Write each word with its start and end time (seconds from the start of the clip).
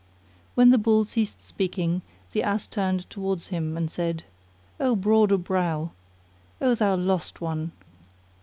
When 0.55 0.71
the 0.71 0.79
Bull 0.79 1.05
ceased 1.05 1.39
speaking, 1.41 2.01
the 2.31 2.41
Ass 2.41 2.65
turned 2.65 3.07
towards 3.11 3.49
him 3.49 3.77
and 3.77 3.87
said, 3.91 4.23
"O 4.79 4.95
Broad 4.95 5.31
o' 5.31 5.37
Brow,[FN#26] 5.37 5.91
O 6.59 6.73
thou 6.73 6.95
lost 6.95 7.39
one! 7.39 7.71